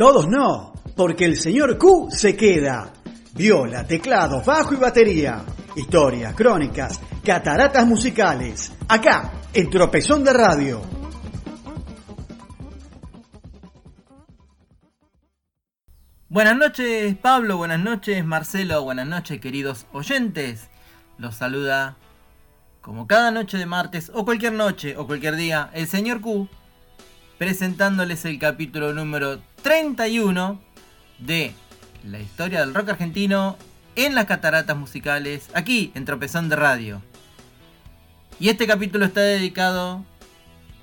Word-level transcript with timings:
Todos 0.00 0.28
no, 0.28 0.72
porque 0.96 1.26
el 1.26 1.36
señor 1.36 1.76
Q 1.76 2.08
se 2.10 2.34
queda. 2.34 2.90
Viola, 3.34 3.86
teclado, 3.86 4.42
bajo 4.42 4.72
y 4.72 4.78
batería. 4.78 5.44
Historias, 5.76 6.34
crónicas, 6.34 6.98
cataratas 7.22 7.86
musicales. 7.86 8.72
Acá, 8.88 9.30
en 9.52 9.68
Tropezón 9.68 10.24
de 10.24 10.32
Radio. 10.32 10.80
Buenas 16.30 16.56
noches 16.56 17.14
Pablo, 17.18 17.58
buenas 17.58 17.80
noches 17.80 18.24
Marcelo, 18.24 18.82
buenas 18.82 19.06
noches 19.06 19.38
queridos 19.38 19.84
oyentes. 19.92 20.70
Los 21.18 21.34
saluda 21.34 21.98
como 22.80 23.06
cada 23.06 23.30
noche 23.30 23.58
de 23.58 23.66
martes 23.66 24.10
o 24.14 24.24
cualquier 24.24 24.54
noche 24.54 24.96
o 24.96 25.06
cualquier 25.06 25.36
día 25.36 25.68
el 25.74 25.86
señor 25.86 26.22
Q 26.22 26.48
presentándoles 27.40 28.26
el 28.26 28.38
capítulo 28.38 28.92
número 28.92 29.40
31 29.62 30.60
de 31.18 31.54
la 32.04 32.18
historia 32.18 32.60
del 32.60 32.74
rock 32.74 32.90
argentino 32.90 33.56
en 33.96 34.14
las 34.14 34.26
cataratas 34.26 34.76
musicales 34.76 35.48
aquí 35.54 35.92
en 35.94 36.04
Tropezón 36.04 36.48
de 36.48 36.56
Radio. 36.56 37.02
Y 38.38 38.48
este 38.48 38.66
capítulo 38.66 39.04
está 39.04 39.20
dedicado 39.20 40.04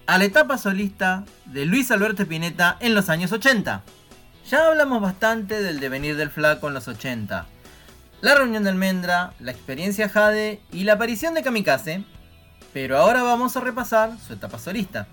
a 0.06 0.18
la 0.18 0.26
etapa 0.26 0.58
solista 0.58 1.26
de 1.46 1.66
Luis 1.66 1.90
Alberto 1.92 2.24
Spinetta 2.24 2.78
en 2.80 2.94
los 2.94 3.10
años 3.10 3.32
80. 3.32 3.82
Ya 4.50 4.68
hablamos 4.68 5.02
bastante 5.02 5.62
del 5.62 5.80
devenir 5.80 6.16
del 6.16 6.30
flaco 6.30 6.68
en 6.68 6.76
los 6.76 6.88
80. 6.88 7.46
La 8.22 8.36
reunión 8.36 8.64
de 8.64 8.70
Almendra, 8.70 9.34
la 9.40 9.52
experiencia 9.52 10.10
Jade 10.10 10.62
y 10.72 10.84
la 10.84 10.94
aparición 10.94 11.34
de 11.34 11.44
Kamikaze. 11.44 12.04
Pero 12.74 12.98
ahora 12.98 13.24
vamos 13.24 13.58
a 13.58 13.60
repasar 13.60 14.18
su 14.20 14.34
etapa 14.34 14.60
solista. 14.60 15.08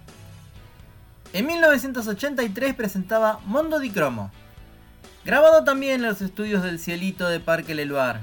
En 1.34 1.46
1983 1.46 2.74
presentaba 2.74 3.40
Mondo 3.44 3.78
di 3.78 3.90
Cromo, 3.90 4.30
grabado 5.26 5.64
también 5.64 5.96
en 5.96 6.06
los 6.06 6.22
estudios 6.22 6.62
del 6.62 6.78
Cielito 6.78 7.28
de 7.28 7.40
Parque 7.40 7.74
Leluar, 7.74 8.22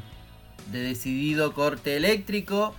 de 0.71 0.79
decidido 0.79 1.53
corte 1.53 1.97
eléctrico, 1.97 2.73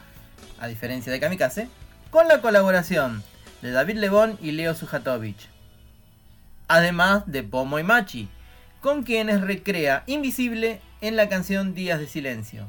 a 0.58 0.66
diferencia 0.66 1.12
de 1.12 1.20
Kamikaze, 1.20 1.68
con 2.10 2.26
la 2.26 2.40
colaboración 2.40 3.22
de 3.60 3.70
David 3.70 3.98
Lebón 3.98 4.38
y 4.40 4.52
Leo 4.52 4.74
Sujatovic 4.74 5.52
además 6.72 7.24
de 7.26 7.42
Pomo 7.42 7.78
y 7.78 7.82
Machi, 7.82 8.30
con 8.80 9.02
quienes 9.02 9.42
recrea 9.42 10.04
Invisible 10.06 10.80
en 11.02 11.16
la 11.16 11.28
canción 11.28 11.74
Días 11.74 12.00
de 12.00 12.06
Silencio. 12.06 12.66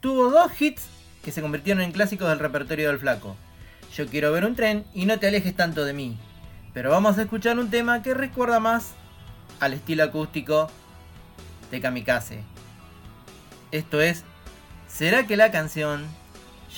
Tuvo 0.00 0.30
dos 0.30 0.60
hits 0.60 0.86
que 1.24 1.32
se 1.32 1.40
convirtieron 1.40 1.82
en 1.82 1.92
clásicos 1.92 2.28
del 2.28 2.38
repertorio 2.38 2.88
del 2.88 2.98
flaco. 2.98 3.36
Yo 3.98 4.06
quiero 4.06 4.30
ver 4.30 4.44
un 4.44 4.54
tren 4.54 4.84
y 4.94 5.06
no 5.06 5.18
te 5.18 5.26
alejes 5.26 5.56
tanto 5.56 5.84
de 5.84 5.92
mí. 5.92 6.16
Pero 6.72 6.88
vamos 6.88 7.18
a 7.18 7.22
escuchar 7.22 7.58
un 7.58 7.68
tema 7.68 8.00
que 8.00 8.14
recuerda 8.14 8.60
más 8.60 8.92
al 9.58 9.72
estilo 9.74 10.04
acústico 10.04 10.70
de 11.72 11.80
Kamikaze. 11.80 12.44
Esto 13.72 14.00
es, 14.00 14.22
¿será 14.86 15.26
que 15.26 15.36
la 15.36 15.50
canción 15.50 16.06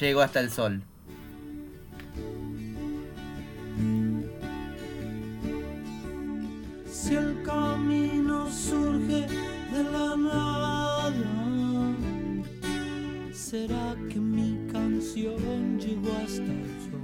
llegó 0.01 0.23
hasta 0.23 0.41
el 0.41 0.51
sol? 0.51 0.83
Será 13.51 13.97
que 14.09 14.20
mi 14.20 14.56
canción 14.70 15.77
llegó 15.81 16.12
hasta 16.25 16.53
el 16.65 16.70
sol. 16.87 17.03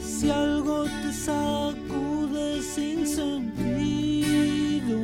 Si 0.00 0.30
algo 0.30 0.84
te 0.84 1.12
sacude 1.12 2.62
sin 2.62 3.06
sentido, 3.06 4.98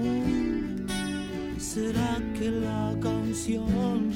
será 1.59 2.19
que 2.39 2.51
la 2.51 2.97
canción 2.99 4.11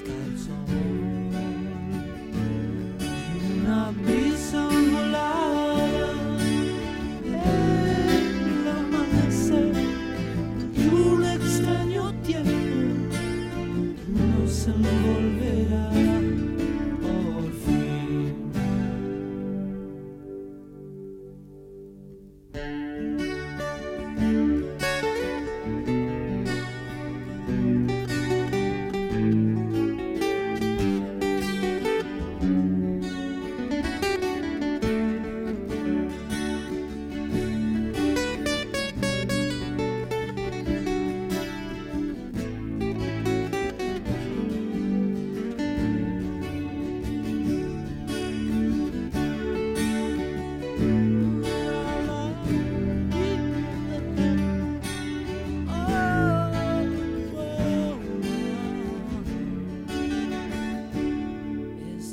llegó 0.00 0.81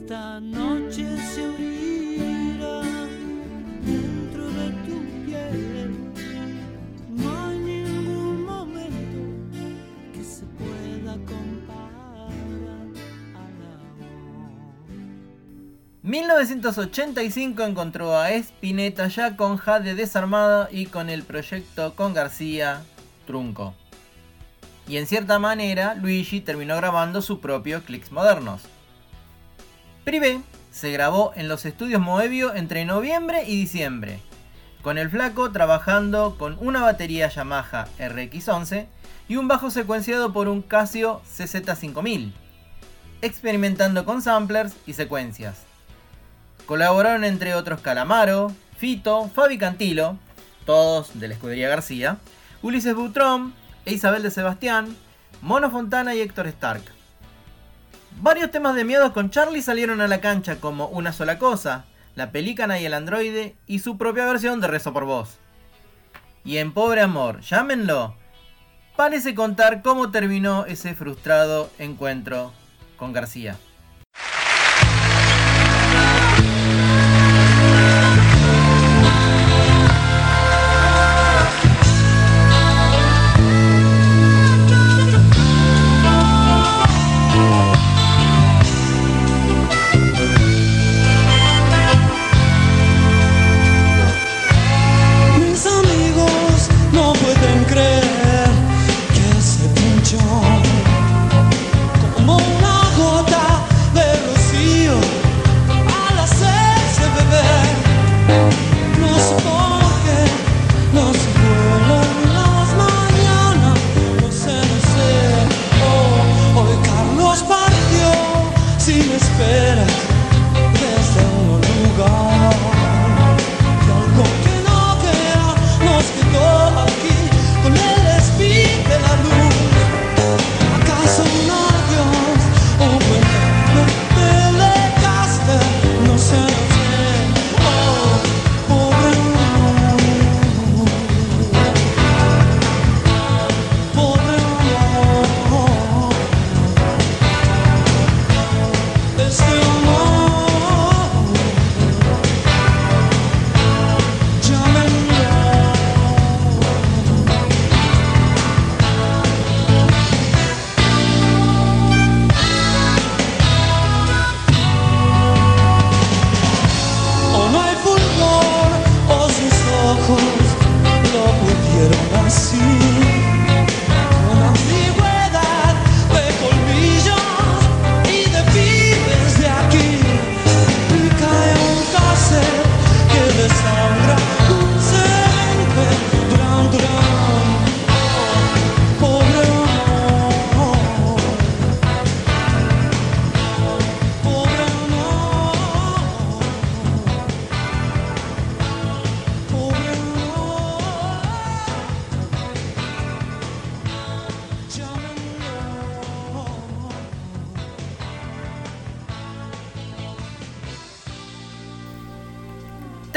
Esta 0.10 0.40
noche 0.40 1.06
se 1.18 1.44
abrirá 1.44 2.82
dentro 3.86 4.48
de 4.50 4.72
tu 4.84 5.26
piel. 5.28 5.96
No 7.10 7.46
hay 7.46 7.60
ningún 7.60 8.44
momento 8.44 9.20
que 10.12 10.24
se 10.24 10.46
pueda 10.46 11.14
comparar 11.14 12.32
al 12.32 12.68
amor. 13.36 13.78
1985 16.02 17.64
encontró 17.66 18.18
a 18.18 18.32
Spinetta 18.32 19.10
ya 19.10 19.38
con 19.38 19.58
Jade 19.58 19.94
desarmada 19.94 20.70
y 20.72 20.88
con 20.88 21.12
el 21.12 21.22
proyecto 21.22 21.94
con 21.94 22.16
García 22.16 22.82
trunco. 23.28 23.76
Y 24.88 24.98
en 24.98 25.06
cierta 25.06 25.38
manera, 25.38 25.94
Luigi 25.94 26.42
terminó 26.42 26.76
grabando 26.78 27.22
su 27.22 27.40
propio 27.40 27.84
Clicks 27.84 28.12
Modernos. 28.12 28.64
Privé 30.04 30.42
se 30.72 30.92
grabó 30.92 31.34
en 31.36 31.48
los 31.48 31.66
estudios 31.66 32.02
Moebio 32.02 32.56
entre 32.56 32.86
noviembre 32.86 33.44
y 33.46 33.56
diciembre, 33.56 34.20
con 34.82 34.98
el 34.98 35.10
flaco 35.10 35.52
trabajando 35.52 36.38
con 36.38 36.58
una 36.60 36.82
batería 36.82 37.28
Yamaha 37.28 37.88
RX11 38.00 38.88
y 39.28 39.36
un 39.36 39.48
bajo 39.48 39.70
secuenciado 39.72 40.32
por 40.32 40.48
un 40.48 40.62
Casio 40.62 41.22
CZ5000, 41.26 42.32
experimentando 43.22 44.06
con 44.06 44.22
samplers 44.22 44.74
y 44.88 44.94
secuencias. 44.94 45.58
Colaboraron 46.66 47.24
entre 47.24 47.54
otros 47.56 47.82
Calamaro, 47.82 48.52
Fito, 48.78 49.30
Fabi 49.30 49.58
Cantilo, 49.58 50.18
todos 50.66 51.20
de 51.20 51.28
la 51.28 51.34
escudería 51.34 51.68
García, 51.68 52.18
Ulises 52.62 52.96
Butrón 52.96 53.54
e 53.86 53.94
Isabel 53.94 54.24
de 54.24 54.32
Sebastián, 54.32 54.96
Mono 55.42 55.70
Fontana 55.70 56.16
y 56.16 56.22
Héctor 56.22 56.48
Stark. 56.48 56.99
Varios 58.18 58.52
temas 58.52 58.76
de 58.76 58.84
miedo 58.84 59.14
con 59.14 59.30
Charlie 59.30 59.62
salieron 59.62 60.02
a 60.02 60.08
la 60.08 60.22
cancha 60.22 60.60
como 60.60 60.88
Una 60.88 61.14
sola 61.14 61.40
cosa, 61.40 61.86
La 62.16 62.32
pelícana 62.32 62.80
y 62.80 62.86
el 62.86 62.94
androide 62.94 63.56
y 63.66 63.80
su 63.80 63.98
propia 63.98 64.26
versión 64.26 64.60
de 64.60 64.68
Rezo 64.68 64.92
por 64.92 65.06
Voz. 65.06 65.38
Y 66.44 66.58
en 66.58 66.74
Pobre 66.74 67.02
Amor, 67.02 67.42
llámenlo, 67.42 68.16
parece 68.96 69.36
contar 69.36 69.82
cómo 69.82 70.12
terminó 70.12 70.66
ese 70.66 70.96
frustrado 70.96 71.70
encuentro 71.78 72.52
con 72.98 73.14
García. 73.14 73.58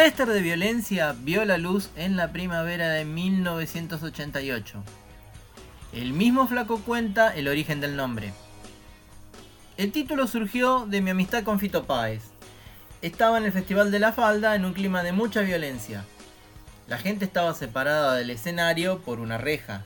Tester 0.02 0.26
de 0.26 0.42
violencia 0.42 1.14
vio 1.16 1.44
la 1.44 1.58
luz 1.58 1.90
en 1.94 2.16
la 2.16 2.32
primavera 2.32 2.88
de 2.88 3.04
1988. 3.04 4.82
El 5.92 6.12
mismo 6.12 6.48
flaco 6.48 6.80
cuenta 6.80 7.32
el 7.32 7.46
origen 7.46 7.80
del 7.80 7.94
nombre. 7.94 8.32
El 9.76 9.92
título 9.92 10.26
surgió 10.26 10.86
de 10.86 11.00
mi 11.00 11.10
amistad 11.10 11.44
con 11.44 11.60
Fito 11.60 11.84
Páez. 11.84 12.24
Estaba 13.00 13.38
en 13.38 13.44
el 13.44 13.52
Festival 13.52 13.92
de 13.92 14.00
la 14.00 14.12
Falda 14.12 14.56
en 14.56 14.64
un 14.64 14.72
clima 14.72 15.04
de 15.04 15.12
mucha 15.12 15.42
violencia. 15.42 16.04
La 16.88 16.98
gente 16.98 17.24
estaba 17.24 17.54
separada 17.54 18.16
del 18.16 18.30
escenario 18.30 18.98
por 19.02 19.20
una 19.20 19.38
reja. 19.38 19.84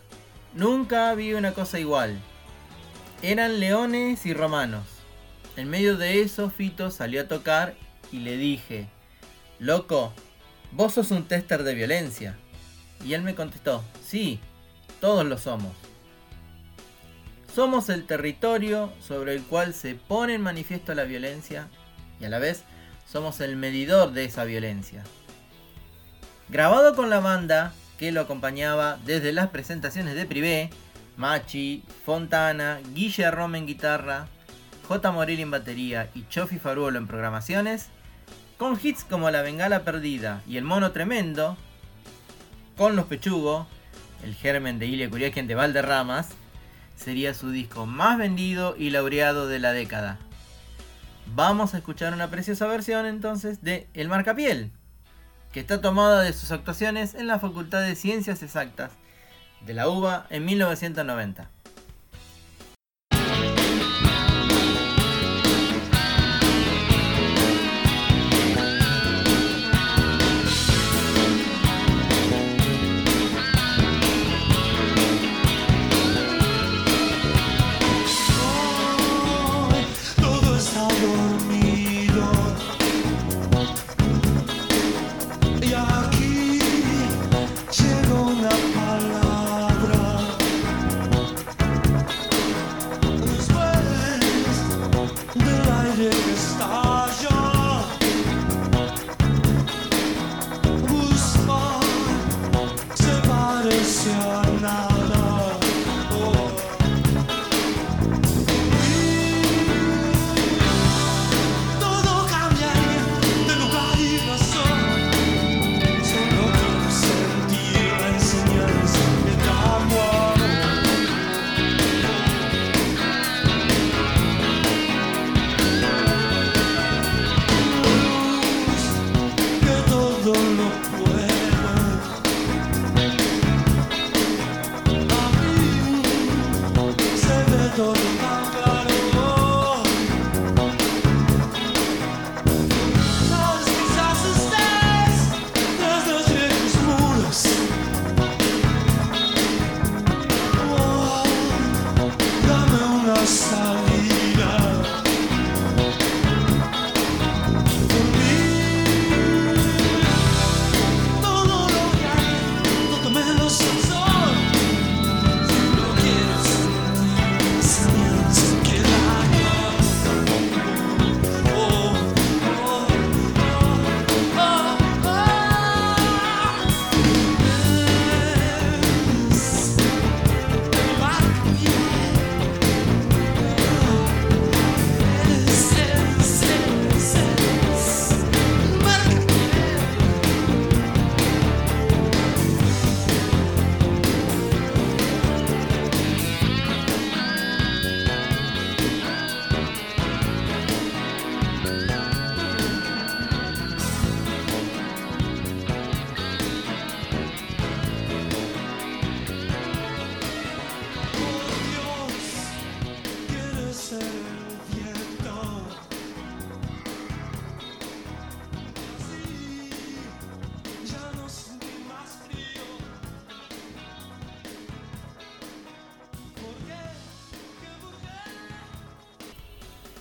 Nunca 0.54 1.12
vi 1.12 1.34
una 1.34 1.52
cosa 1.52 1.78
igual. 1.78 2.18
Eran 3.20 3.60
leones 3.60 4.24
y 4.24 4.32
romanos. 4.32 4.86
En 5.58 5.68
medio 5.68 5.98
de 5.98 6.22
eso 6.22 6.48
Fito 6.48 6.90
salió 6.90 7.20
a 7.20 7.28
tocar 7.28 7.74
y 8.10 8.20
le 8.20 8.38
dije, 8.38 8.88
Loco, 9.58 10.12
vos 10.72 10.94
sos 10.94 11.10
un 11.10 11.24
tester 11.24 11.62
de 11.62 11.74
violencia. 11.74 12.36
Y 13.04 13.14
él 13.14 13.22
me 13.22 13.34
contestó, 13.34 13.82
sí, 14.04 14.40
todos 15.00 15.24
lo 15.24 15.38
somos. 15.38 15.72
Somos 17.54 17.88
el 17.88 18.06
territorio 18.06 18.92
sobre 19.00 19.34
el 19.34 19.42
cual 19.42 19.72
se 19.72 19.94
pone 19.94 20.34
en 20.34 20.42
manifiesto 20.42 20.94
la 20.94 21.04
violencia 21.04 21.68
y 22.20 22.26
a 22.26 22.28
la 22.28 22.38
vez 22.38 22.64
somos 23.06 23.40
el 23.40 23.56
medidor 23.56 24.12
de 24.12 24.24
esa 24.24 24.44
violencia. 24.44 25.02
Grabado 26.48 26.94
con 26.94 27.08
la 27.08 27.20
banda 27.20 27.72
que 27.98 28.12
lo 28.12 28.20
acompañaba 28.20 28.98
desde 29.06 29.32
las 29.32 29.48
presentaciones 29.48 30.14
de 30.14 30.26
Privé, 30.26 30.70
Machi, 31.16 31.82
Fontana, 32.04 32.80
Guille 32.92 33.30
Rome 33.30 33.58
en 33.58 33.66
guitarra, 33.66 34.28
J. 34.86 35.10
Morel 35.12 35.40
en 35.40 35.50
batería 35.50 36.10
y 36.14 36.26
Chofi 36.28 36.58
Faruolo 36.58 36.98
en 36.98 37.06
programaciones, 37.06 37.88
con 38.58 38.78
hits 38.82 39.04
como 39.04 39.30
La 39.30 39.42
Bengala 39.42 39.84
Perdida 39.84 40.42
y 40.46 40.56
El 40.56 40.64
Mono 40.64 40.92
Tremendo, 40.92 41.56
con 42.76 42.96
Los 42.96 43.06
Pechugo, 43.06 43.66
El 44.22 44.34
Germen 44.34 44.78
de 44.78 44.86
Ilia 44.86 45.10
Curiaquien 45.10 45.46
de 45.46 45.54
Valderramas, 45.54 46.30
sería 46.96 47.34
su 47.34 47.50
disco 47.50 47.86
más 47.86 48.18
vendido 48.18 48.74
y 48.76 48.90
laureado 48.90 49.46
de 49.46 49.58
la 49.58 49.72
década. 49.72 50.18
Vamos 51.34 51.74
a 51.74 51.78
escuchar 51.78 52.14
una 52.14 52.30
preciosa 52.30 52.66
versión 52.66 53.04
entonces 53.04 53.62
de 53.62 53.88
El 53.92 54.08
Marcapiel, 54.08 54.70
que 55.52 55.60
está 55.60 55.80
tomada 55.80 56.22
de 56.22 56.32
sus 56.32 56.50
actuaciones 56.50 57.14
en 57.14 57.26
la 57.26 57.38
Facultad 57.38 57.82
de 57.82 57.94
Ciencias 57.94 58.42
Exactas 58.42 58.92
de 59.66 59.74
la 59.74 59.88
UBA 59.88 60.26
en 60.30 60.44
1990. 60.44 61.50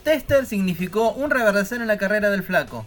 Tester 0.05 0.45
significó 0.45 1.13
un 1.13 1.31
reverdecer 1.31 1.81
en 1.81 1.88
la 1.88 1.97
carrera 1.97 2.29
del 2.29 2.43
flaco, 2.43 2.85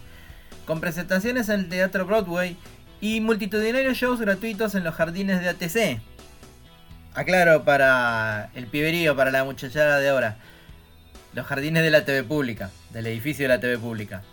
con 0.65 0.79
presentaciones 0.79 1.49
en 1.49 1.59
el 1.59 1.69
Teatro 1.69 2.05
Broadway 2.05 2.55
y 3.01 3.19
multitudinarios 3.19 3.97
shows 3.97 4.21
gratuitos 4.21 4.73
en 4.73 4.85
los 4.85 4.95
jardines 4.95 5.41
de 5.41 5.49
ATC. 5.49 6.01
Aclaro 7.13 7.65
para 7.65 8.51
el 8.55 8.67
piberío, 8.67 9.17
para 9.17 9.31
la 9.31 9.43
muchachada 9.43 9.99
de 9.99 10.07
ahora. 10.07 10.37
Los 11.33 11.45
jardines 11.45 11.83
de 11.83 11.91
la 11.91 12.05
TV 12.05 12.23
pública, 12.23 12.71
del 12.91 13.07
edificio 13.07 13.43
de 13.43 13.49
la 13.49 13.59
TV 13.59 13.77
pública. 13.77 14.23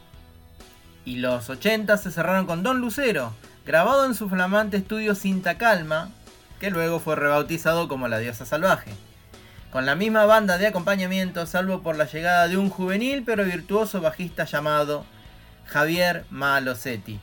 Y 1.04 1.16
los 1.16 1.50
80 1.50 1.96
se 1.96 2.12
cerraron 2.12 2.46
con 2.46 2.62
Don 2.62 2.80
Lucero, 2.80 3.34
grabado 3.66 4.06
en 4.06 4.14
su 4.14 4.28
flamante 4.28 4.76
estudio 4.76 5.16
Cinta 5.16 5.58
Calma, 5.58 6.10
que 6.60 6.70
luego 6.70 7.00
fue 7.00 7.16
rebautizado 7.16 7.88
como 7.88 8.06
La 8.06 8.20
Diosa 8.20 8.46
Salvaje. 8.46 8.92
Con 9.76 9.84
la 9.84 9.94
misma 9.94 10.24
banda 10.24 10.56
de 10.56 10.68
acompañamiento, 10.68 11.44
salvo 11.44 11.82
por 11.82 11.98
la 11.98 12.06
llegada 12.06 12.48
de 12.48 12.56
un 12.56 12.70
juvenil 12.70 13.24
pero 13.26 13.44
virtuoso 13.44 14.00
bajista 14.00 14.46
llamado 14.46 15.04
Javier 15.66 16.24
Malosetti. 16.30 17.20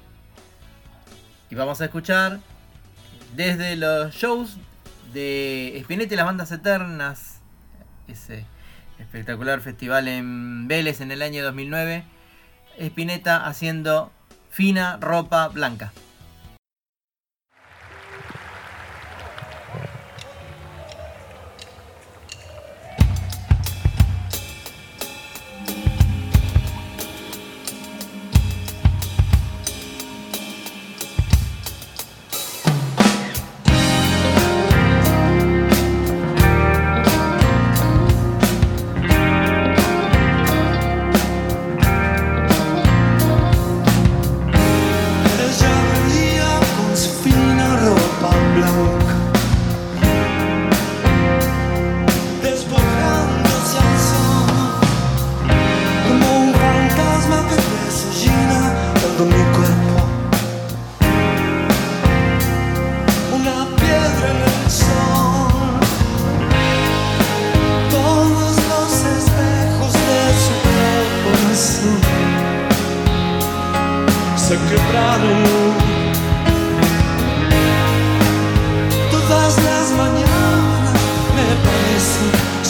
Y 1.50 1.56
vamos 1.56 1.82
a 1.82 1.86
escuchar 1.86 2.42
desde 3.36 3.76
los 3.76 4.14
shows 4.14 4.58
de 5.14 5.80
Spinetta 5.80 6.14
y 6.14 6.18
las 6.18 6.28
bandas 6.28 6.52
eternas, 6.52 7.40
ese 8.08 8.46
espectacular 9.00 9.60
festival 9.60 10.08
en 10.08 10.68
Vélez 10.68 11.02
en 11.02 11.12
el 11.12 11.24
año 11.24 11.44
2009, 11.44 12.04
Spinetta 12.78 13.48
haciendo 13.48 14.12
fina 14.52 14.98
ropa 15.02 15.48
blanca. 15.48 15.92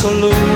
Parece 0.03 0.52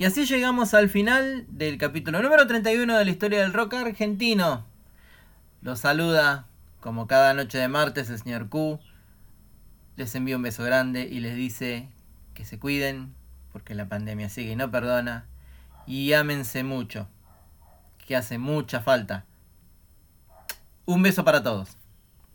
Y 0.00 0.04
así 0.04 0.26
llegamos 0.26 0.74
al 0.74 0.88
final 0.88 1.44
del 1.48 1.76
capítulo 1.76 2.22
número 2.22 2.46
31 2.46 2.98
de 2.98 3.04
la 3.04 3.10
historia 3.10 3.40
del 3.40 3.52
rock 3.52 3.74
argentino. 3.74 4.64
Los 5.60 5.80
saluda, 5.80 6.46
como 6.78 7.08
cada 7.08 7.34
noche 7.34 7.58
de 7.58 7.66
martes, 7.66 8.08
el 8.08 8.20
señor 8.20 8.48
Q. 8.48 8.78
Les 9.96 10.14
envío 10.14 10.36
un 10.36 10.42
beso 10.42 10.62
grande 10.62 11.08
y 11.10 11.18
les 11.18 11.34
dice 11.34 11.88
que 12.34 12.44
se 12.44 12.60
cuiden, 12.60 13.12
porque 13.52 13.74
la 13.74 13.88
pandemia 13.88 14.28
sigue 14.28 14.52
y 14.52 14.56
no 14.56 14.70
perdona. 14.70 15.26
Y 15.84 16.12
ámense 16.12 16.62
mucho, 16.62 17.08
que 18.06 18.14
hace 18.14 18.38
mucha 18.38 18.78
falta. 18.78 19.24
Un 20.86 21.02
beso 21.02 21.24
para 21.24 21.42
todos. 21.42 21.77